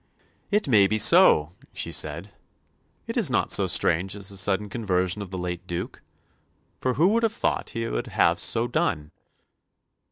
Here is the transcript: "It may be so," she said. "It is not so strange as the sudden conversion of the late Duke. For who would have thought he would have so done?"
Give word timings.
"It 0.49 0.67
may 0.67 0.87
be 0.87 0.97
so," 0.97 1.51
she 1.73 1.91
said. 1.91 2.33
"It 3.05 3.17
is 3.17 3.29
not 3.29 3.51
so 3.51 3.67
strange 3.67 4.15
as 4.15 4.29
the 4.29 4.35
sudden 4.35 4.67
conversion 4.67 5.21
of 5.21 5.29
the 5.29 5.37
late 5.37 5.67
Duke. 5.67 6.01
For 6.79 6.95
who 6.95 7.09
would 7.09 7.21
have 7.21 7.33
thought 7.33 7.69
he 7.77 7.85
would 7.85 8.07
have 8.07 8.39
so 8.39 8.65
done?" 8.67 9.11